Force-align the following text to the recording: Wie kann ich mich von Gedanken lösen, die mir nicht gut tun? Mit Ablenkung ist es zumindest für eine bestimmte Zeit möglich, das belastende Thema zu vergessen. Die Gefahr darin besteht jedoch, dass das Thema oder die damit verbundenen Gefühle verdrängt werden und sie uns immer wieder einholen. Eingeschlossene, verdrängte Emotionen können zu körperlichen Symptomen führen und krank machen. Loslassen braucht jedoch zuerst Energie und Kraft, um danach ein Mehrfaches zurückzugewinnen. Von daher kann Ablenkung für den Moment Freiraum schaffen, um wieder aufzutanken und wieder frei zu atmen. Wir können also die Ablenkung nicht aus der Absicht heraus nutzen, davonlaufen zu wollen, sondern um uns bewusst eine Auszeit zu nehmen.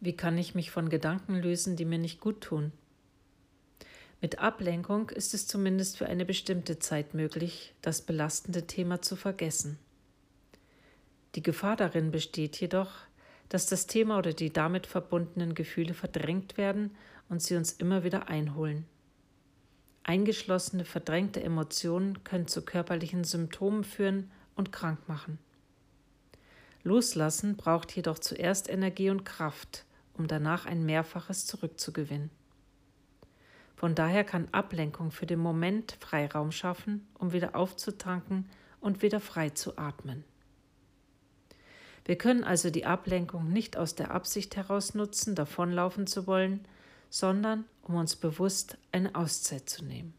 Wie 0.00 0.16
kann 0.16 0.38
ich 0.38 0.54
mich 0.54 0.70
von 0.70 0.88
Gedanken 0.88 1.34
lösen, 1.34 1.74
die 1.74 1.84
mir 1.84 1.98
nicht 1.98 2.20
gut 2.20 2.40
tun? 2.40 2.72
Mit 4.20 4.38
Ablenkung 4.38 5.10
ist 5.10 5.34
es 5.34 5.46
zumindest 5.46 5.98
für 5.98 6.06
eine 6.06 6.24
bestimmte 6.24 6.78
Zeit 6.78 7.14
möglich, 7.14 7.74
das 7.82 8.02
belastende 8.02 8.66
Thema 8.66 9.02
zu 9.02 9.16
vergessen. 9.16 9.78
Die 11.34 11.42
Gefahr 11.42 11.76
darin 11.76 12.10
besteht 12.10 12.60
jedoch, 12.60 12.92
dass 13.48 13.66
das 13.66 13.86
Thema 13.86 14.18
oder 14.18 14.32
die 14.32 14.52
damit 14.52 14.86
verbundenen 14.86 15.54
Gefühle 15.54 15.94
verdrängt 15.94 16.56
werden 16.56 16.96
und 17.28 17.42
sie 17.42 17.56
uns 17.56 17.72
immer 17.72 18.04
wieder 18.04 18.28
einholen. 18.28 18.86
Eingeschlossene, 20.02 20.84
verdrängte 20.84 21.42
Emotionen 21.42 22.24
können 22.24 22.48
zu 22.48 22.64
körperlichen 22.64 23.24
Symptomen 23.24 23.84
führen 23.84 24.30
und 24.56 24.72
krank 24.72 25.08
machen. 25.08 25.38
Loslassen 26.82 27.56
braucht 27.56 27.94
jedoch 27.94 28.18
zuerst 28.18 28.68
Energie 28.68 29.10
und 29.10 29.24
Kraft, 29.24 29.84
um 30.18 30.26
danach 30.26 30.66
ein 30.66 30.84
Mehrfaches 30.84 31.46
zurückzugewinnen. 31.46 32.30
Von 33.76 33.94
daher 33.94 34.24
kann 34.24 34.48
Ablenkung 34.50 35.12
für 35.12 35.26
den 35.26 35.38
Moment 35.38 35.96
Freiraum 36.00 36.50
schaffen, 36.50 37.06
um 37.14 37.32
wieder 37.32 37.54
aufzutanken 37.54 38.50
und 38.80 39.02
wieder 39.02 39.20
frei 39.20 39.50
zu 39.50 39.78
atmen. 39.78 40.24
Wir 42.04 42.16
können 42.16 42.42
also 42.42 42.70
die 42.70 42.86
Ablenkung 42.86 43.52
nicht 43.52 43.76
aus 43.76 43.94
der 43.94 44.10
Absicht 44.10 44.56
heraus 44.56 44.94
nutzen, 44.94 45.34
davonlaufen 45.34 46.06
zu 46.06 46.26
wollen, 46.26 46.66
sondern 47.10 47.66
um 47.82 47.94
uns 47.94 48.16
bewusst 48.16 48.78
eine 48.90 49.14
Auszeit 49.14 49.68
zu 49.68 49.84
nehmen. 49.84 50.17